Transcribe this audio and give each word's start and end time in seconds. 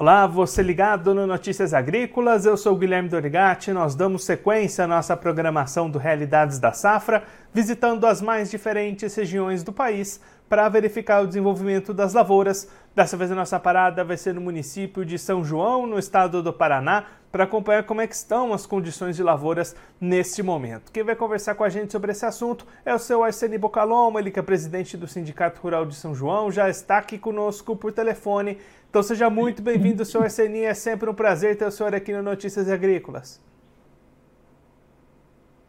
Olá, 0.00 0.26
você 0.26 0.62
ligado 0.62 1.14
no 1.14 1.26
Notícias 1.26 1.74
Agrícolas, 1.74 2.46
eu 2.46 2.56
sou 2.56 2.74
Guilherme 2.74 3.10
Dorigati. 3.10 3.70
Nós 3.70 3.94
damos 3.94 4.24
sequência 4.24 4.84
à 4.84 4.88
nossa 4.88 5.14
programação 5.14 5.90
do 5.90 5.98
Realidades 5.98 6.58
da 6.58 6.72
Safra, 6.72 7.22
visitando 7.52 8.06
as 8.06 8.22
mais 8.22 8.50
diferentes 8.50 9.14
regiões 9.14 9.62
do 9.62 9.74
país 9.74 10.18
para 10.48 10.66
verificar 10.70 11.22
o 11.22 11.26
desenvolvimento 11.26 11.92
das 11.92 12.14
lavouras. 12.14 12.66
Dessa 12.96 13.14
vez 13.14 13.30
a 13.30 13.34
nossa 13.34 13.60
parada 13.60 14.02
vai 14.02 14.16
ser 14.16 14.32
no 14.32 14.40
município 14.40 15.04
de 15.04 15.18
São 15.18 15.44
João, 15.44 15.86
no 15.86 15.98
estado 15.98 16.42
do 16.42 16.50
Paraná, 16.50 17.04
para 17.30 17.44
acompanhar 17.44 17.84
como 17.84 18.00
é 18.00 18.06
estão 18.06 18.52
as 18.52 18.66
condições 18.66 19.14
de 19.16 19.22
lavouras 19.22 19.76
neste 20.00 20.42
momento. 20.42 20.90
Quem 20.90 21.04
vai 21.04 21.14
conversar 21.14 21.54
com 21.54 21.62
a 21.62 21.68
gente 21.68 21.92
sobre 21.92 22.10
esse 22.10 22.26
assunto 22.26 22.66
é 22.84 22.92
o 22.92 22.98
seu 22.98 23.22
Arsene 23.22 23.56
Bocalomo, 23.56 24.18
ele 24.18 24.32
que 24.32 24.40
é 24.40 24.42
presidente 24.42 24.96
do 24.96 25.06
Sindicato 25.06 25.60
Rural 25.60 25.86
de 25.86 25.94
São 25.94 26.14
João, 26.14 26.50
já 26.50 26.68
está 26.68 26.98
aqui 26.98 27.18
conosco 27.18 27.76
por 27.76 27.92
telefone. 27.92 28.58
Então 28.90 29.04
seja 29.04 29.30
muito 29.30 29.62
bem-vindo, 29.62 30.04
senhor 30.04 30.24
Arseni, 30.24 30.64
é 30.64 30.74
sempre 30.74 31.08
um 31.08 31.14
prazer 31.14 31.56
ter 31.56 31.64
o 31.64 31.70
senhor 31.70 31.94
aqui 31.94 32.12
no 32.12 32.24
Notícias 32.24 32.68
Agrícolas. 32.68 33.40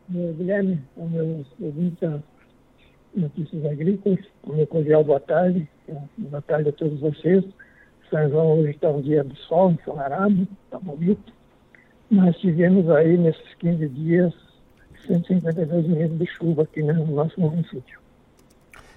Guilherme, 0.09 0.81
meus 0.97 1.45
ouvintes 1.59 2.19
Notícias 3.15 3.63
Agrícolas, 3.63 4.17
meu 4.47 4.65
cordial 4.65 5.03
boa 5.03 5.19
tarde, 5.19 5.69
boa 6.17 6.41
tarde 6.41 6.69
a 6.69 6.73
todos 6.73 6.99
vocês. 6.99 7.45
São 8.09 8.27
João 8.27 8.57
hoje 8.57 8.71
está 8.71 8.89
um 8.89 9.01
dia 9.03 9.23
de 9.23 9.35
sol, 9.41 9.69
ensolarado, 9.69 10.47
está 10.65 10.79
bonito. 10.79 11.31
Nós 12.09 12.35
tivemos 12.37 12.89
aí 12.89 13.19
nesses 13.19 13.53
15 13.59 13.87
dias 13.89 14.33
152 15.05 15.87
milímetros 15.87 16.17
de 16.17 16.25
chuva 16.25 16.63
aqui 16.63 16.81
no 16.81 17.05
nosso 17.05 17.39
município. 17.39 17.99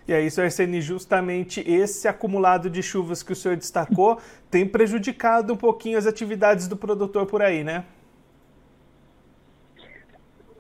E 0.07 0.13
aí, 0.13 0.31
senhor 0.31 0.45
Arsene, 0.45 0.83
justamente 0.83 1.61
esse 1.67 2.07
acumulado 2.07 2.69
de 2.69 2.83
chuvas 2.83 3.23
que 3.23 3.33
o 3.33 3.37
senhor 3.37 3.57
destacou 3.57 4.19
tem 4.51 4.67
prejudicado 4.67 5.53
um 5.53 5.57
pouquinho 5.57 5.97
as 5.97 6.07
atividades 6.07 6.69
do 6.69 6.77
produtor 6.77 7.25
por 7.27 7.41
aí, 7.41 7.65
né? 7.65 7.85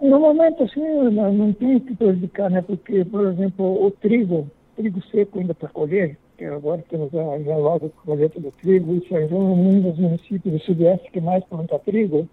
No 0.00 0.18
momento, 0.18 0.64
assim, 0.64 0.80
não, 0.80 1.32
não 1.32 1.52
tem 1.52 1.78
que 1.78 1.94
prejudicar, 1.94 2.50
né? 2.50 2.62
Porque, 2.62 3.04
por 3.04 3.26
exemplo, 3.26 3.84
o 3.84 3.90
trigo, 3.90 4.50
trigo 4.76 5.02
seco 5.10 5.38
ainda 5.38 5.54
para 5.54 5.68
colher, 5.68 6.18
que 6.36 6.44
agora 6.44 6.82
temos 6.88 7.12
já, 7.12 7.38
já 7.40 7.56
logo 7.56 7.86
a 7.86 8.06
colheita 8.06 8.40
do 8.40 8.50
trigo, 8.50 8.94
isso 8.96 9.14
é 9.16 9.26
um 9.26 9.80
dos 9.80 9.98
municípios 9.98 10.54
do 10.54 10.60
Sudeste 10.60 11.10
que 11.10 11.20
mais 11.20 11.44
planta 11.44 11.78
trigo, 11.78 12.28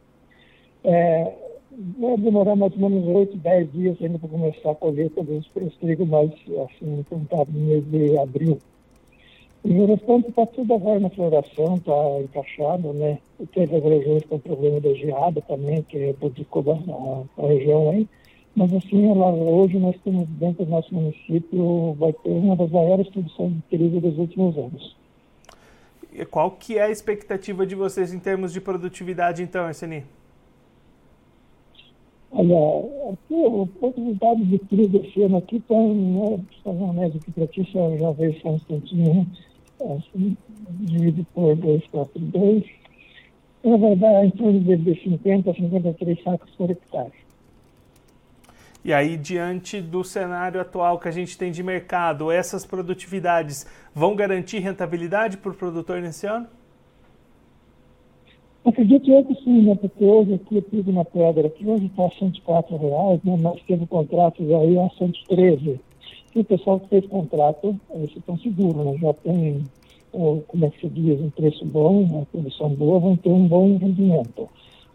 é, 0.84 1.34
vai 1.98 2.18
demorar 2.18 2.56
mais 2.56 2.74
ou 2.74 2.90
menos 2.90 3.08
8, 3.08 3.38
10 3.38 3.72
dias 3.72 3.98
ainda 4.02 4.20
para 4.20 4.30
começar 4.30 4.72
a 4.72 4.76
colheita 4.76 5.24
dos, 5.24 5.48
dos 5.56 5.76
trigos 5.78 6.08
mais, 6.08 6.32
assim, 6.32 7.04
plantado 7.10 7.52
no 7.52 7.60
mês 7.60 7.84
de 7.86 8.18
abril. 8.18 8.60
E 9.64 9.72
o 9.74 9.86
restante 9.86 10.30
está 10.30 10.46
tudo 10.48 10.74
agora 10.74 11.00
na 11.00 11.10
floração, 11.12 11.76
está 11.76 12.20
encaixado, 12.20 12.94
né? 12.94 13.20
Teve 13.54 13.76
as 13.76 13.84
regiões 13.84 14.24
com 14.24 14.40
problema 14.40 14.82
de 14.82 14.96
geada 14.96 15.40
também, 15.42 15.84
que 15.84 16.14
prejudicou 16.14 16.64
a, 17.38 17.44
a 17.44 17.48
região 17.48 17.92
aí. 17.92 18.08
Mas 18.56 18.74
assim, 18.74 19.10
ela, 19.10 19.32
hoje 19.32 19.78
nós 19.78 19.96
temos 20.04 20.28
dentro 20.30 20.66
do 20.66 20.72
nosso 20.72 20.94
município, 20.94 21.94
vai 21.94 22.12
ter 22.12 22.30
uma 22.30 22.56
das 22.56 22.72
maiores 22.72 23.08
produções 23.10 23.54
de 23.54 23.62
trigo 23.70 24.02
dos 24.02 24.18
últimos 24.18 24.58
anos. 24.58 24.96
E 26.12 26.26
qual 26.26 26.52
que 26.52 26.78
é 26.78 26.84
a 26.84 26.90
expectativa 26.90 27.66
de 27.66 27.76
vocês 27.76 28.14
em 28.14 28.20
termos 28.20 28.52
de 28.52 28.60
produtividade 28.60 29.42
então, 29.42 29.64
Arseni? 29.64 30.04
Olha, 32.34 33.12
aqui 33.12 33.34
o 33.34 33.68
produtividade 33.68 34.46
de 34.46 34.60
trigo 34.60 34.98
esse 35.06 35.22
ano 35.24 35.38
aqui 35.38 35.58
está, 35.58 35.76
né, 35.76 36.40
uma 36.66 36.94
média 36.94 37.20
para 37.36 37.48
ti, 37.48 37.68
já 37.74 38.12
veio 38.12 38.40
só 38.42 38.52
um 38.52 38.56
instantinho, 38.56 39.14
né? 39.14 39.28
assim, 39.98 40.38
dividido 40.70 41.26
por 41.34 41.56
242, 41.56 42.64
ela 43.64 43.78
vai 43.78 43.96
dar 43.96 44.26
em 44.26 44.32
torno 44.32 44.60
de 44.60 45.04
50 45.04 45.52
a 45.52 45.54
53 45.54 46.24
sacos 46.24 46.50
por 46.52 46.70
hectare. 46.70 47.12
E 48.84 48.92
aí, 48.94 49.16
diante 49.16 49.80
do 49.80 50.04
cenário 50.04 50.60
atual 50.60 50.98
que 50.98 51.08
a 51.08 51.12
gente 51.12 51.38
tem 51.38 51.52
de 51.52 51.62
mercado, 51.62 52.32
essas 52.32 52.66
produtividades 52.66 53.68
vão 53.94 54.16
garantir 54.16 54.60
rentabilidade 54.60 55.38
para 55.38 55.52
o 55.52 55.56
produtor 55.56 56.02
nesse 56.02 56.26
ano? 56.26 56.48
Acredito 58.64 59.12
eu 59.12 59.26
que 59.26 59.36
sim, 59.44 59.62
né? 59.64 59.76
Porque 59.76 60.04
hoje 60.04 60.36
aqui 60.36 60.58
eu 60.58 60.62
piso 60.62 60.92
na 60.92 61.04
pedra, 61.04 61.50
que 61.50 61.68
hoje 61.68 61.88
está 61.88 62.06
a 62.06 62.12
104 62.12 62.78
reais, 62.78 63.20
né? 63.24 63.38
Nós 63.38 63.60
temos 63.68 63.90
contratos 63.90 64.52
aí 64.52 64.78
a 64.78 64.90
113 64.90 65.80
que 66.32 66.40
o 66.40 66.44
pessoal 66.44 66.80
que 66.80 66.88
fez 66.88 67.06
contrato, 67.08 67.76
eles 67.94 68.16
estão 68.16 68.38
seguros, 68.38 68.86
né? 68.86 68.98
já 69.00 69.14
tem, 69.16 69.66
como 70.12 70.66
é 70.66 70.70
que 70.70 70.80
se 70.80 70.90
diz, 70.90 71.20
um 71.20 71.30
preço 71.30 71.66
bom, 71.66 72.04
uma 72.04 72.26
produção 72.26 72.70
boa, 72.70 73.00
vão 73.00 73.18
ter 73.18 73.30
um 73.30 73.48
bom 73.48 73.78
rendimento. 73.78 74.48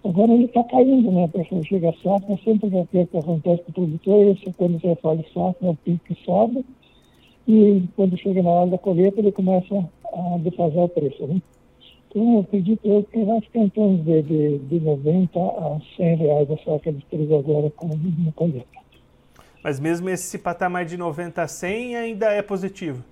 Agora 0.02 0.32
ele 0.32 0.44
está 0.44 0.62
caindo, 0.64 1.10
né? 1.10 1.24
A 1.24 1.28
pessoa 1.28 1.62
chega 1.64 1.90
a 1.90 1.92
safra, 1.94 2.38
sempre 2.44 2.70
vai 2.70 2.86
ter 2.86 3.06
que 3.06 3.18
acontece 3.18 3.62
com 3.64 3.70
o 3.70 3.74
produtor, 3.74 4.26
esse, 4.28 4.52
quando 4.52 4.80
você 4.80 4.94
fala 4.96 5.22
safra, 5.34 5.68
é 5.68 5.70
o 5.70 5.74
pico 5.74 6.04
que 6.06 6.24
sobe, 6.24 6.64
e 7.46 7.82
quando 7.96 8.16
chega 8.16 8.42
na 8.42 8.50
hora 8.50 8.70
da 8.70 8.78
colheita, 8.78 9.20
ele 9.20 9.32
começa 9.32 9.74
a 10.14 10.38
defasar 10.38 10.84
o 10.84 10.88
preço, 10.88 11.26
né? 11.26 11.40
Então, 12.16 12.32
eu 12.32 12.40
acredito 12.40 12.80
eu 12.88 13.04
que 13.04 13.58
em 13.58 13.68
torno 13.68 13.98
de, 13.98 14.22
de, 14.22 14.58
de 14.58 14.80
90 14.80 15.38
a 15.38 15.78
100 15.98 16.16
reais 16.16 16.50
a 16.50 16.56
saca 16.64 16.90
de 16.90 17.04
trigo 17.04 17.38
agora 17.38 17.70
com 17.70 17.88
a 17.88 18.32
colheita. 18.32 18.66
Mas 19.62 19.78
mesmo 19.78 20.08
esse 20.08 20.38
patamar 20.38 20.86
de 20.86 20.96
90 20.96 21.42
a 21.42 21.46
100 21.46 21.96
ainda 21.96 22.32
é 22.32 22.40
positivo? 22.40 23.04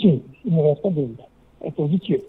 Sim, 0.00 0.22
não 0.44 0.68
resta 0.68 0.88
dúvida. 0.88 1.24
É 1.60 1.68
positivo. 1.72 2.22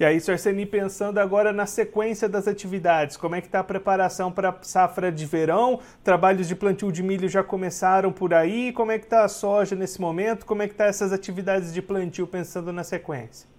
E 0.00 0.04
aí, 0.04 0.20
Sr. 0.20 0.32
Arseni, 0.32 0.66
pensando 0.66 1.18
agora 1.18 1.52
na 1.52 1.66
sequência 1.66 2.28
das 2.28 2.48
atividades, 2.48 3.16
como 3.16 3.36
é 3.36 3.40
que 3.40 3.46
está 3.46 3.60
a 3.60 3.64
preparação 3.64 4.32
para 4.32 4.48
a 4.48 4.62
safra 4.62 5.12
de 5.12 5.26
verão? 5.26 5.78
Trabalhos 6.02 6.48
de 6.48 6.56
plantio 6.56 6.90
de 6.90 7.04
milho 7.04 7.28
já 7.28 7.44
começaram 7.44 8.10
por 8.10 8.34
aí? 8.34 8.72
Como 8.72 8.90
é 8.90 8.98
que 8.98 9.04
está 9.04 9.22
a 9.22 9.28
soja 9.28 9.76
nesse 9.76 10.00
momento? 10.00 10.44
Como 10.44 10.60
é 10.60 10.66
que 10.66 10.72
estão 10.72 10.86
tá 10.86 10.90
essas 10.90 11.12
atividades 11.12 11.72
de 11.72 11.80
plantio 11.80 12.26
pensando 12.26 12.72
na 12.72 12.82
sequência? 12.82 13.49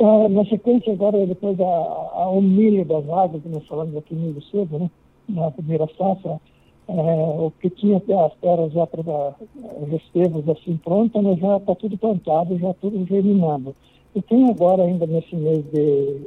Ah, 0.00 0.28
na 0.28 0.44
sequência 0.46 0.92
agora, 0.92 1.26
depois 1.26 1.58
ao 1.60 2.40
milho 2.40 2.84
das 2.84 3.08
águas, 3.08 3.42
que 3.42 3.48
nós 3.48 3.66
falamos 3.66 3.96
aqui 3.96 4.14
milho 4.14 4.42
cedo, 4.42 4.78
né? 4.78 4.90
na 5.28 5.50
primeira 5.50 5.88
safra, 5.96 6.40
é, 6.88 6.92
o 6.92 7.50
que 7.60 7.70
tinha 7.70 7.96
as 7.96 8.34
terras 8.40 8.72
já 8.72 8.86
para 8.86 9.34
os 9.80 9.92
estevos 9.92 10.46
assim 10.48 10.76
prontas, 10.78 11.22
mas 11.22 11.38
já 11.38 11.56
está 11.56 11.74
tudo 11.74 11.96
plantado, 11.96 12.58
já 12.58 12.74
tudo 12.74 13.06
germinado. 13.06 13.74
E 14.14 14.20
tem 14.20 14.48
agora 14.48 14.82
ainda 14.82 15.06
nesse 15.06 15.34
mês 15.34 15.64
de, 15.72 16.20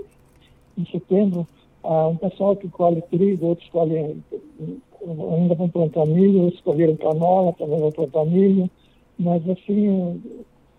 de 0.78 0.91
setembro, 0.91 1.47
ah, 1.84 2.07
um 2.07 2.16
pessoal 2.16 2.55
que 2.55 2.67
colhe 2.69 3.01
trigo, 3.03 3.47
outros 3.47 3.69
colhem, 3.69 4.23
ainda 5.05 5.55
vão 5.55 5.69
plantar 5.69 6.05
milho, 6.05 6.44
outros 6.44 6.61
colheram 6.61 6.95
canola, 6.95 7.53
também 7.53 7.79
vão 7.79 7.91
plantar 7.91 8.25
milho, 8.25 8.69
mas 9.19 9.47
assim, 9.49 10.22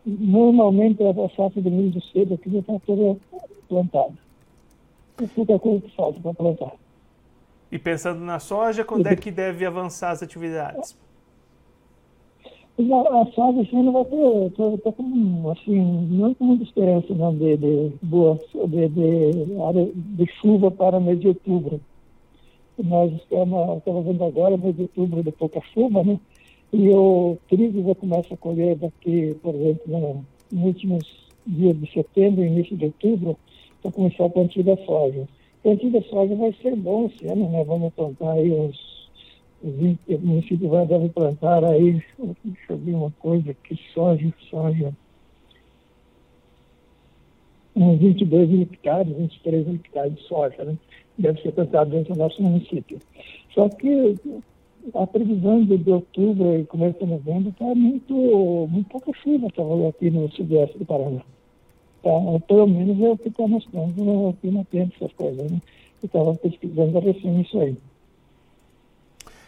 normalmente 0.09 1.03
a 1.03 1.15
safra 1.37 1.61
de 1.61 1.71
milho 1.71 2.01
cedo 2.13 2.35
aqui 2.35 2.51
já 2.51 2.59
está 2.61 2.79
toda 2.87 3.19
plantada. 3.69 4.15
E 5.21 5.27
fica 5.27 5.59
coisa 5.59 5.81
que 5.81 5.97
falta 5.97 6.21
para 6.21 6.35
plantar. 6.35 6.73
E 7.71 7.79
pensando 7.79 8.21
na 8.21 8.39
soja, 8.39 8.85
quando 8.85 9.07
é 9.07 9.17
que 9.17 9.31
deve 9.31 9.67
avançar 9.67 10.11
as 10.11 10.23
atividades? 10.23 10.97
A, 12.79 13.27
soja 13.33 13.61
esse 13.63 13.75
ano 13.75 13.91
vai 13.91 14.05
ter, 14.05 14.47
estou 14.47 14.93
com, 14.93 15.51
assim, 15.51 16.07
não 16.13 16.33
com 16.33 16.45
muita 16.45 16.63
esperança 16.63 17.13
não, 17.13 17.35
de, 17.35 17.57
de, 17.57 17.93
boa, 18.01 18.39
de, 18.69 18.89
de, 18.89 19.61
área 19.63 19.91
de 19.93 20.27
chuva 20.41 20.71
para 20.71 21.01
mês 21.01 21.19
de 21.19 21.27
outubro. 21.27 21.81
Nós 22.79 23.13
estamos, 23.15 23.79
estamos 23.79 24.07
vendo 24.07 24.25
agora, 24.25 24.57
mês 24.57 24.77
de 24.77 24.83
outubro, 24.83 25.25
de 25.25 25.33
pouca 25.33 25.61
chuva, 25.75 26.05
né? 26.05 26.21
E 26.73 26.89
o 26.91 27.39
trigo 27.49 27.83
já 27.87 27.95
começa 27.95 28.35
a 28.35 28.37
colher 28.37 28.77
daqui, 28.77 29.35
por 29.43 29.55
exemplo, 29.55 29.83
no, 29.87 30.25
nos 30.53 30.65
últimos 30.67 31.29
dias 31.47 31.79
de 31.79 31.93
setembro, 31.93 32.45
início 32.45 32.77
de 32.77 32.87
outubro, 32.87 33.39
para 33.83 33.93
começar 33.93 34.27
a 34.27 34.31
plantio 34.31 34.63
da 34.63 34.77
soja 34.85 35.27
plantio 35.63 35.91
da 35.91 36.03
soja 36.03 36.35
vai 36.35 36.53
ser 36.63 36.77
bom 36.77 37.07
esse 37.07 37.27
ano, 37.27 37.49
né? 37.51 37.65
Vamos 37.65 37.93
plantar 37.95 38.33
aí 38.33 38.51
uns 38.53 39.09
20, 39.63 39.99
o 40.15 40.19
município 40.21 40.69
vai, 40.69 40.87
deve 40.87 41.09
plantar 41.11 41.65
aí, 41.65 42.03
deixa 42.45 42.73
eu 42.73 42.79
ver 42.79 42.95
uma 42.95 43.11
coisa 43.19 43.51
aqui, 43.51 43.79
soja, 43.93 44.33
soja, 44.49 44.93
uns 47.75 47.99
22 47.99 48.49
mil 48.49 48.63
hectares, 48.63 49.17
23 49.17 49.67
mil 49.67 49.77
hectares 49.77 50.15
de 50.15 50.23
soja, 50.23 50.65
né? 50.65 50.79
Deve 51.19 51.43
ser 51.43 51.53
plantado 51.53 51.91
dentro 51.91 52.15
do 52.15 52.19
nosso 52.19 52.41
município. 52.41 52.99
Só 53.53 53.69
que 53.69 54.15
a 54.95 55.07
previsão 55.07 55.65
de, 55.65 55.79
de 55.79 55.91
outubro 55.91 56.59
e 56.59 56.65
começo 56.65 56.99
de 56.99 57.07
novembro 57.07 57.51
está 57.51 57.75
muito, 57.75 58.15
muito 58.71 58.89
pouca 58.89 59.13
chuva 59.23 59.49
tá, 59.51 59.63
aqui 59.89 60.11
no 60.11 60.31
sudeste 60.33 60.79
do 60.79 60.85
Paraná. 60.85 61.21
Tá? 62.03 62.11
Pelo 62.47 62.67
menos 62.67 63.01
é 63.01 63.09
o 63.09 63.19
que 63.19 63.29
está 63.29 63.47
mostrando 63.47 64.29
aqui 64.29 64.51
na 64.51 64.65
frente 64.65 64.97
essas 64.97 65.13
coisas. 65.13 65.51
Né? 65.51 65.61
Eu 66.03 66.07
estava 66.07 66.35
pesquisando 66.35 66.99
recém 67.01 67.41
isso 67.41 67.61
aí. 67.61 67.77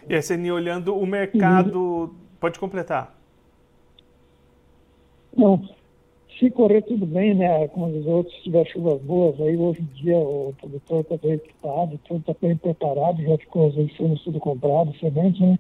E 0.08 0.14
aí, 0.14 0.22
Seni, 0.22 0.50
olhando 0.50 0.96
o 0.96 1.06
mercado, 1.06 2.12
e... 2.12 2.38
pode 2.40 2.58
completar. 2.58 3.16
Não, 5.36 5.62
se 6.40 6.50
correr 6.50 6.82
tudo 6.82 7.04
bem, 7.04 7.34
né, 7.34 7.68
como 7.68 7.86
os 7.86 8.06
outros, 8.06 8.34
se 8.36 8.44
tiver 8.44 8.66
chuvas 8.66 9.00
boas, 9.02 9.38
aí 9.40 9.56
hoje 9.58 9.82
em 9.82 10.02
dia 10.02 10.16
o 10.16 10.54
produtor 10.58 11.00
está 11.02 11.16
bem 11.18 11.32
equipado, 11.34 12.00
tudo 12.08 12.20
está 12.20 12.34
bem 12.40 12.56
preparado, 12.56 13.22
já 13.22 13.36
ficou 13.36 13.68
os 13.68 13.76
insumos 13.76 14.24
tudo 14.24 14.40
comprado, 14.40 14.96
semente, 14.98 15.40
né? 15.42 15.58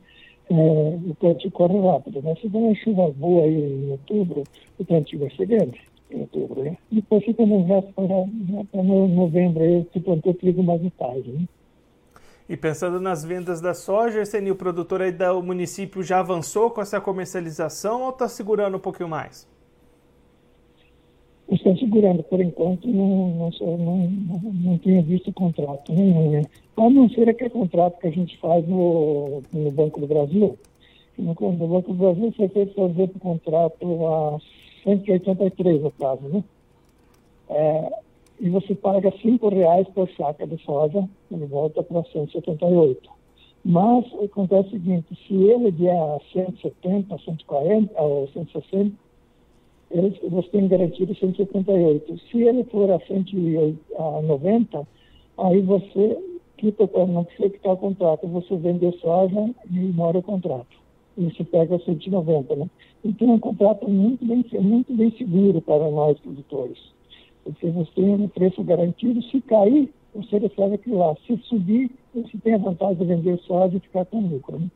É, 0.50 0.98
o 1.08 1.14
plantio 1.14 1.50
corre 1.52 1.78
rápido, 1.78 2.22
né? 2.22 2.34
Se 2.40 2.48
der 2.48 2.58
uma 2.58 2.74
chuva 2.74 3.08
boa 3.12 3.44
aí 3.44 3.54
em 3.54 3.90
outubro, 3.92 4.42
o 4.78 4.84
plantio 4.84 5.20
vai 5.20 5.30
ser 5.36 5.46
grande 5.46 5.80
em 6.10 6.20
outubro, 6.22 6.64
né? 6.64 6.76
Depois 6.90 7.24
fica 7.24 7.44
no 7.44 7.62
resto 7.66 7.92
para 7.92 8.82
novembro 8.82 9.62
aí, 9.62 9.86
se 9.92 10.00
plantou 10.00 10.34
trigo 10.34 10.62
mais 10.62 10.80
de 10.80 10.90
tarde, 10.90 11.30
né? 11.30 11.46
E 12.48 12.56
pensando 12.56 12.98
nas 13.00 13.22
vendas 13.22 13.60
da 13.60 13.74
soja, 13.74 14.24
Seni, 14.24 14.50
o 14.50 14.56
produtor 14.56 15.02
aí 15.02 15.12
do 15.12 15.40
município 15.42 16.02
já 16.02 16.18
avançou 16.18 16.70
com 16.70 16.80
essa 16.80 17.00
comercialização 17.00 18.02
ou 18.02 18.10
está 18.10 18.26
segurando 18.26 18.76
um 18.76 18.80
pouquinho 18.80 19.08
mais? 19.08 19.49
Estão 21.50 21.76
segurando, 21.76 22.22
por 22.22 22.40
enquanto, 22.40 22.86
não, 22.86 23.50
não, 23.50 23.78
não, 23.78 24.52
não 24.52 24.78
tenho 24.78 25.02
visto 25.02 25.32
contrato 25.32 25.92
nenhum. 25.92 26.30
Né? 26.30 26.42
A 26.76 26.88
não 26.88 27.08
ser 27.10 27.28
aquele 27.28 27.50
contrato 27.50 27.98
que 27.98 28.06
a 28.06 28.10
gente 28.10 28.38
faz 28.38 28.66
no, 28.68 29.42
no 29.52 29.70
Banco 29.72 30.00
do 30.00 30.06
Brasil. 30.06 30.56
No, 31.18 31.34
no 31.34 31.68
Banco 31.68 31.92
do 31.92 31.98
Brasil 31.98 32.32
foi 32.36 32.48
feito 32.48 32.74
fazer 32.74 33.10
o 33.14 33.18
contrato 33.18 34.06
a 34.06 34.38
183 34.84 35.82
no 35.82 35.90
caso, 35.90 36.22
né? 36.28 36.44
É, 37.50 37.92
e 38.40 38.48
você 38.48 38.74
paga 38.74 39.10
R$ 39.10 39.38
reais 39.50 39.88
por 39.88 40.08
saca 40.16 40.46
de 40.46 40.56
soja, 40.62 41.06
ele 41.30 41.46
volta 41.46 41.82
para 41.82 42.02
178. 42.04 43.10
Mas 43.64 44.06
acontece 44.24 44.68
o 44.68 44.70
seguinte, 44.70 45.18
se 45.26 45.34
ele 45.34 45.70
vier 45.72 45.94
a 45.94 46.18
170, 46.32 47.18
140 47.18 48.00
ou 48.00 48.28
160, 48.28 48.92
ele, 49.90 50.18
você 50.28 50.48
tem 50.50 50.68
garantido 50.68 51.14
178. 51.14 52.18
Se 52.30 52.42
ele 52.42 52.64
for 52.64 52.90
a 52.90 53.00
190, 53.00 54.88
aí 55.38 55.60
você 55.60 56.18
quita, 56.56 56.88
não 57.06 57.24
precisa 57.24 57.50
quitar 57.50 57.72
o 57.72 57.76
contrato, 57.76 58.26
você 58.28 58.56
vende 58.56 58.86
a 58.86 58.92
soja 58.92 59.50
e 59.70 59.78
mora 59.78 60.18
o 60.18 60.22
contrato. 60.22 60.78
Você 61.16 61.44
pega 61.44 61.78
190, 61.78 62.56
né? 62.56 62.70
Então 63.04 63.30
é 63.30 63.32
um 63.32 63.38
contrato 63.38 63.88
muito 63.90 64.24
bem, 64.24 64.44
muito 64.60 64.92
bem 64.94 65.10
seguro 65.16 65.60
para 65.60 65.90
nós 65.90 66.18
produtores 66.20 66.78
porque 67.44 67.68
você 67.68 67.90
tem 67.94 68.14
um 68.14 68.28
preço 68.28 68.62
garantido. 68.62 69.22
Se 69.24 69.40
cair, 69.42 69.92
você 70.14 70.38
recebe 70.38 70.74
aquilo 70.74 70.98
lá. 70.98 71.14
Se 71.26 71.36
subir, 71.44 71.90
você 72.14 72.38
tem 72.38 72.54
a 72.54 72.58
vantagem 72.58 72.96
de 72.96 73.04
vender 73.04 73.38
soja 73.40 73.76
e 73.76 73.80
ficar 73.80 74.04
com 74.06 74.20
lucro. 74.20 74.58
Né? 74.58 74.70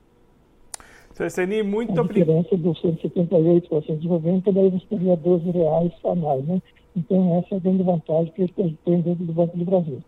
Seni, 1.30 1.62
muito 1.62 1.98
obrigado. 2.00 2.38
A 2.38 2.42
diferença 2.42 2.56
do 2.56 2.74
178 2.76 3.68
para 3.68 3.82
190, 3.82 4.52
daí 4.52 4.70
você 4.70 4.86
teria 4.86 5.16
12 5.16 5.50
reais 5.50 5.92
a 6.04 6.14
mais. 6.14 6.44
Né? 6.44 6.60
Então, 6.96 7.38
essa 7.38 7.54
é 7.54 7.58
a 7.58 7.60
grande 7.60 7.82
vantagem 7.82 8.32
que 8.32 8.42
eles 8.42 8.76
têm 8.84 9.00
dentro 9.00 9.24
do 9.24 9.32
Banco 9.32 9.56
do 9.56 9.64
Brasil. 9.64 10.02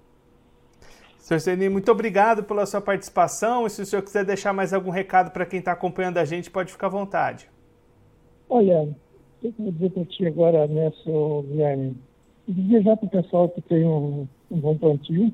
Sr. 1.18 1.40
Seni, 1.40 1.68
muito 1.68 1.90
obrigado 1.90 2.44
pela 2.44 2.66
sua 2.66 2.80
participação. 2.80 3.66
E 3.66 3.70
se 3.70 3.82
o 3.82 3.86
senhor 3.86 4.02
quiser 4.02 4.24
deixar 4.24 4.52
mais 4.52 4.72
algum 4.72 4.90
recado 4.90 5.30
para 5.30 5.46
quem 5.46 5.60
está 5.60 5.72
acompanhando 5.72 6.18
a 6.18 6.24
gente, 6.24 6.50
pode 6.50 6.72
ficar 6.72 6.86
à 6.86 6.90
vontade. 6.90 7.48
Olha, 8.48 8.88
eu 9.42 9.52
vou 9.58 9.72
dizer 9.72 9.90
para 9.90 10.04
ti 10.04 10.26
agora, 10.26 10.66
nessa, 10.66 11.10
Guilherme, 11.48 11.96
e 12.46 12.52
desejar 12.52 12.96
para 12.96 13.06
o 13.06 13.10
pessoal 13.10 13.48
que 13.48 13.60
tem 13.62 13.84
um, 13.84 14.26
um, 14.50 14.58
bom 14.58 14.76
plantio, 14.76 15.32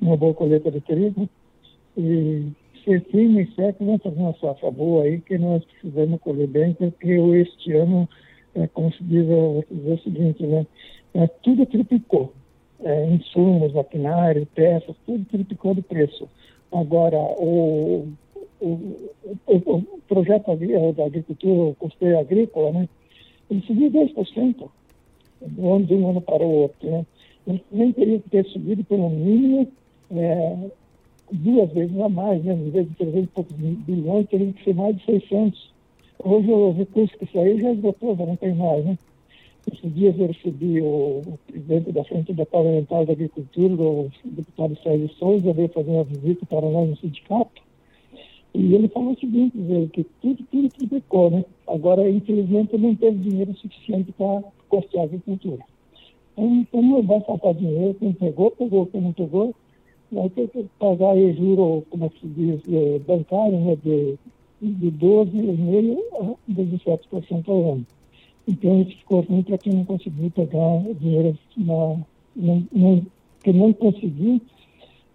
uma 0.00 0.16
boa 0.16 0.34
colheita 0.34 0.70
de 0.70 0.80
trigo, 0.80 1.28
e 1.96 2.52
firme 2.84 3.42
e 3.42 3.54
certo, 3.54 3.84
vamos 3.84 4.02
fazer 4.02 4.20
uma 4.20 4.34
safra 4.34 4.70
boa 4.70 5.04
aí, 5.04 5.20
que 5.20 5.38
nós 5.38 5.64
precisamos 5.64 6.20
colher 6.20 6.46
bem, 6.46 6.74
porque 6.74 7.12
este 7.12 7.72
ano, 7.72 8.08
é, 8.54 8.66
como 8.68 8.92
se 8.92 9.02
diz, 9.04 9.26
vou 9.26 9.64
dizer 9.70 9.92
o 9.92 9.98
seguinte, 9.98 10.46
né? 10.46 10.66
É, 11.14 11.26
tudo 11.42 11.66
triplicou. 11.66 12.32
É, 12.82 13.06
insumos, 13.06 13.72
maquinário, 13.72 14.46
peças, 14.54 14.94
tudo 15.06 15.24
triplicou 15.26 15.74
de 15.74 15.82
preço. 15.82 16.28
Agora, 16.72 17.16
o, 17.16 18.08
o, 18.60 18.66
o, 19.46 19.54
o 19.56 20.00
projeto 20.06 20.54
da 20.96 21.06
agricultura, 21.06 21.70
o 21.70 21.74
custeio 21.76 22.18
agrícola, 22.18 22.72
né? 22.72 22.88
Ele 23.50 23.62
subiu 23.62 23.90
10% 23.90 24.68
do 25.40 25.72
ano 25.72 25.86
de 25.86 25.94
um 25.94 26.10
ano 26.10 26.20
para 26.20 26.42
o 26.42 26.62
outro. 26.62 26.90
Né? 26.90 27.06
Ele 27.46 27.64
nem 27.70 27.92
teria 27.92 28.18
que 28.18 28.30
ter 28.30 28.44
subido 28.46 28.84
pelo 28.84 29.10
mínimo 29.10 29.68
é, 30.10 30.70
duas 31.36 31.70
vezes 31.72 31.98
a 32.00 32.08
mais, 32.08 32.42
né? 32.44 32.54
em 32.54 32.70
vez 32.70 32.88
de 32.88 32.94
300 32.94 33.24
e 33.24 33.26
poucos 33.28 33.56
bilhões, 33.56 34.28
teria 34.28 34.52
que 34.52 34.64
ser 34.64 34.74
mais 34.74 34.96
de 34.96 35.04
600. 35.04 35.72
Hoje 36.24 36.50
o 36.50 36.72
recurso 36.72 37.16
que 37.18 37.26
saiu 37.32 37.58
já 37.60 37.72
esgotou, 37.72 38.16
já 38.16 38.26
não 38.26 38.36
tem 38.36 38.54
mais. 38.54 38.84
Né? 38.84 38.98
Esses 39.72 39.94
dias 39.94 40.18
eu 40.18 40.26
recebi 40.26 40.80
o, 40.80 41.22
presidente 41.46 41.92
da 41.92 42.04
Frente 42.04 42.32
da 42.32 42.44
Parlamentar 42.44 43.04
da 43.06 43.12
Agricultura, 43.12 43.82
o 43.82 44.10
deputado 44.24 44.78
Sérgio 44.82 45.08
Souza, 45.14 45.52
veio 45.52 45.68
fazer 45.68 45.90
uma 45.90 46.04
visita 46.04 46.44
para 46.46 46.68
nós 46.68 46.90
no 46.90 46.96
sindicato, 46.96 47.62
e 48.54 48.74
ele 48.74 48.88
falou 48.88 49.12
o 49.12 49.18
seguinte, 49.18 49.58
que 49.92 50.04
tudo, 50.22 50.44
tudo 50.50 50.68
triplicou, 50.68 51.30
né? 51.30 51.44
Agora, 51.66 52.08
infelizmente, 52.08 52.76
não 52.78 52.94
teve 52.94 53.18
dinheiro 53.18 53.52
suficiente 53.56 54.12
para 54.12 54.44
custear 54.68 55.02
a 55.02 55.06
agricultura. 55.06 55.64
Então, 56.36 56.82
não 56.82 57.02
vai 57.02 57.20
faltar 57.20 57.54
dinheiro, 57.54 57.94
quem 57.94 58.12
pegou, 58.12 58.52
pegou, 58.52 58.86
quem 58.86 59.00
não 59.00 59.12
pegou, 59.12 59.54
vai 60.14 60.28
ter 60.30 60.48
que 60.48 60.64
pagar 60.78 61.10
aí 61.10 61.32
juro, 61.34 61.84
como 61.90 62.06
é 62.06 62.08
se 62.08 62.26
diz, 62.26 62.60
é, 62.68 62.98
bancário, 63.00 63.58
né, 63.60 63.76
de, 63.76 64.16
de 64.62 64.90
12,5% 64.92 65.98
a 66.20 66.52
17% 66.52 67.48
ao 67.48 67.72
ano. 67.72 67.86
Então, 68.46 68.82
isso 68.82 68.98
ficou 68.98 69.20
ruim 69.22 69.42
para 69.42 69.58
quem 69.58 69.72
não 69.72 69.84
conseguiu 69.84 70.30
pegar 70.30 70.82
dinheiro, 71.00 71.38
na, 71.56 71.96
não, 72.36 72.66
não, 72.72 73.06
que 73.42 73.52
não 73.52 73.72
conseguiu 73.72 74.40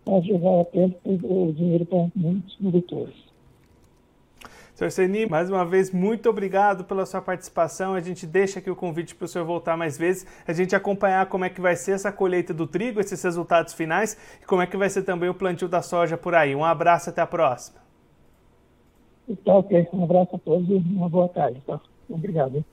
a 0.07 0.19
jogar 0.21 0.61
até 0.61 0.89
o 1.05 1.53
dinheiro 1.53 1.85
para 1.85 2.07
muitos 2.15 2.55
produtores. 2.55 3.28
Sr. 4.79 4.91
Seni, 4.91 5.25
mais 5.25 5.49
uma 5.49 5.65
vez, 5.65 5.91
muito 5.91 6.29
obrigado 6.29 6.85
pela 6.85 7.05
sua 7.05 7.21
participação. 7.21 7.95
A 7.95 7.99
gente 7.99 8.25
deixa 8.25 8.59
aqui 8.59 8.71
o 8.71 8.75
convite 8.77 9.13
para 9.13 9.25
o 9.25 9.27
senhor 9.27 9.43
voltar 9.43 9.75
mais 9.75 9.97
vezes, 9.97 10.25
a 10.47 10.53
gente 10.53 10.73
acompanhar 10.73 11.25
como 11.25 11.43
é 11.43 11.49
que 11.49 11.59
vai 11.59 11.75
ser 11.75 11.91
essa 11.91 12.13
colheita 12.13 12.53
do 12.53 12.65
trigo, 12.65 13.01
esses 13.01 13.21
resultados 13.21 13.73
finais 13.73 14.17
e 14.41 14.45
como 14.45 14.61
é 14.61 14.67
que 14.67 14.77
vai 14.77 14.89
ser 14.89 15.03
também 15.03 15.27
o 15.27 15.33
plantio 15.33 15.67
da 15.67 15.81
soja 15.81 16.17
por 16.17 16.33
aí. 16.33 16.55
Um 16.55 16.63
abraço, 16.63 17.09
até 17.09 17.19
a 17.19 17.27
próxima. 17.27 17.77
Tá 19.43 19.53
ok, 19.53 19.85
um 19.91 20.05
abraço 20.05 20.37
a 20.37 20.39
todos 20.39 20.69
e 20.69 20.75
uma 20.75 21.09
boa 21.09 21.27
tarde. 21.27 21.61
Tá? 21.67 21.81
Obrigado. 22.09 22.63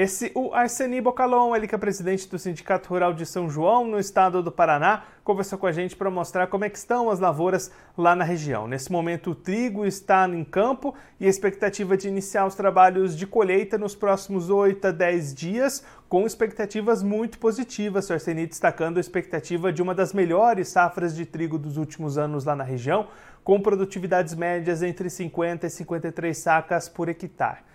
Esse, 0.00 0.30
o 0.32 0.54
Arseni 0.54 1.00
Bocalon, 1.00 1.56
ele 1.56 1.66
que 1.66 1.74
é 1.74 1.78
presidente 1.78 2.28
do 2.28 2.38
Sindicato 2.38 2.88
Rural 2.88 3.12
de 3.12 3.26
São 3.26 3.50
João, 3.50 3.84
no 3.84 3.98
estado 3.98 4.40
do 4.40 4.52
Paraná, 4.52 5.02
conversou 5.24 5.58
com 5.58 5.66
a 5.66 5.72
gente 5.72 5.96
para 5.96 6.08
mostrar 6.08 6.46
como 6.46 6.64
é 6.64 6.70
que 6.70 6.78
estão 6.78 7.10
as 7.10 7.18
lavouras 7.18 7.68
lá 7.96 8.14
na 8.14 8.22
região. 8.22 8.68
Nesse 8.68 8.92
momento, 8.92 9.32
o 9.32 9.34
trigo 9.34 9.84
está 9.84 10.28
em 10.28 10.44
campo 10.44 10.94
e 11.18 11.26
a 11.26 11.28
expectativa 11.28 11.96
de 11.96 12.06
iniciar 12.06 12.46
os 12.46 12.54
trabalhos 12.54 13.16
de 13.16 13.26
colheita 13.26 13.76
nos 13.76 13.96
próximos 13.96 14.50
8 14.50 14.86
a 14.86 14.90
10 14.92 15.34
dias, 15.34 15.84
com 16.08 16.24
expectativas 16.24 17.02
muito 17.02 17.36
positivas. 17.40 18.08
O 18.08 18.12
Arseni 18.12 18.46
destacando 18.46 18.98
a 18.98 19.00
expectativa 19.00 19.72
de 19.72 19.82
uma 19.82 19.96
das 19.96 20.12
melhores 20.12 20.68
safras 20.68 21.12
de 21.12 21.26
trigo 21.26 21.58
dos 21.58 21.76
últimos 21.76 22.16
anos 22.16 22.44
lá 22.44 22.54
na 22.54 22.62
região, 22.62 23.08
com 23.42 23.60
produtividades 23.60 24.36
médias 24.36 24.80
entre 24.80 25.10
50 25.10 25.66
e 25.66 25.70
53 25.70 26.38
sacas 26.38 26.88
por 26.88 27.08
hectare. 27.08 27.66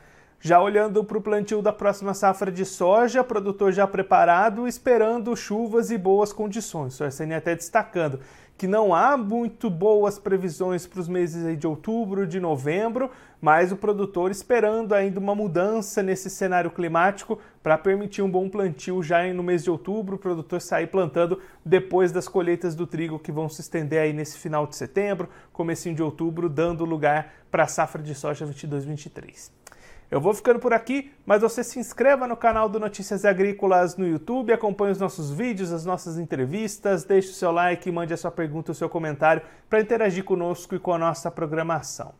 Já 0.45 0.61
olhando 0.61 1.05
para 1.05 1.17
o 1.17 1.21
plantio 1.21 1.61
da 1.61 1.71
próxima 1.71 2.13
safra 2.13 2.51
de 2.51 2.65
soja, 2.65 3.23
produtor 3.23 3.71
já 3.71 3.87
preparado, 3.87 4.67
esperando 4.67 5.33
chuvas 5.37 5.89
e 5.89 5.97
boas 5.97 6.33
condições. 6.33 6.99
O 6.99 7.05
Arsene 7.05 7.33
até 7.33 7.55
destacando 7.55 8.19
que 8.57 8.67
não 8.67 8.93
há 8.93 9.15
muito 9.15 9.69
boas 9.69 10.19
previsões 10.19 10.85
para 10.85 10.99
os 10.99 11.07
meses 11.07 11.57
de 11.57 11.65
outubro, 11.65 12.27
de 12.27 12.41
novembro, 12.41 13.09
mas 13.41 13.71
o 13.71 13.77
produtor 13.77 14.31
esperando 14.31 14.93
ainda 14.93 15.17
uma 15.17 15.33
mudança 15.33 16.03
nesse 16.03 16.29
cenário 16.29 16.71
climático 16.71 17.39
para 17.63 17.77
permitir 17.77 18.21
um 18.21 18.29
bom 18.29 18.49
plantio 18.49 19.01
já 19.01 19.23
no 19.33 19.43
mês 19.43 19.63
de 19.63 19.71
outubro, 19.71 20.17
o 20.17 20.19
produtor 20.19 20.59
sair 20.59 20.87
plantando 20.87 21.39
depois 21.63 22.11
das 22.11 22.27
colheitas 22.27 22.75
do 22.75 22.85
trigo 22.85 23.17
que 23.17 23.31
vão 23.31 23.47
se 23.47 23.61
estender 23.61 24.01
aí 24.01 24.11
nesse 24.11 24.37
final 24.37 24.67
de 24.67 24.75
setembro, 24.75 25.29
comecinho 25.53 25.95
de 25.95 26.03
outubro, 26.03 26.49
dando 26.49 26.83
lugar 26.83 27.33
para 27.49 27.63
a 27.63 27.67
safra 27.67 28.03
de 28.03 28.13
soja 28.13 28.45
22-23. 28.45 29.62
Eu 30.11 30.21
vou 30.21 30.33
ficando 30.33 30.59
por 30.59 30.73
aqui, 30.73 31.11
mas 31.25 31.41
você 31.41 31.63
se 31.63 31.79
inscreva 31.79 32.27
no 32.27 32.37
canal 32.37 32.69
do 32.69 32.79
Notícias 32.79 33.25
Agrícolas 33.25 33.97
no 33.97 34.07
YouTube, 34.07 34.53
acompanhe 34.53 34.91
os 34.91 34.99
nossos 34.99 35.31
vídeos, 35.31 35.71
as 35.71 35.85
nossas 35.85 36.19
entrevistas, 36.19 37.03
deixe 37.03 37.29
o 37.29 37.33
seu 37.33 37.51
like, 37.51 37.91
mande 37.91 38.13
a 38.13 38.17
sua 38.17 38.31
pergunta, 38.31 38.71
o 38.71 38.75
seu 38.75 38.87
comentário 38.87 39.41
para 39.69 39.81
interagir 39.81 40.23
conosco 40.23 40.75
e 40.75 40.79
com 40.79 40.93
a 40.93 40.97
nossa 40.97 41.31
programação. 41.31 42.13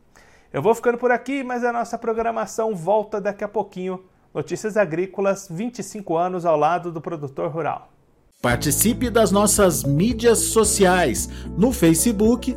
Eu 0.52 0.62
vou 0.62 0.74
ficando 0.74 0.98
por 0.98 1.10
aqui, 1.10 1.42
mas 1.42 1.64
a 1.64 1.72
nossa 1.72 1.98
programação 1.98 2.74
volta 2.74 3.20
daqui 3.20 3.44
a 3.44 3.48
pouquinho. 3.48 4.04
Notícias 4.32 4.76
Agrícolas, 4.76 5.48
25 5.50 6.16
anos 6.16 6.44
ao 6.44 6.56
lado 6.56 6.90
do 6.90 7.00
produtor 7.00 7.50
rural. 7.50 7.90
Participe 8.42 9.08
das 9.08 9.30
nossas 9.30 9.84
mídias 9.84 10.38
sociais 10.38 11.28
no 11.56 11.72
Facebook 11.72 12.56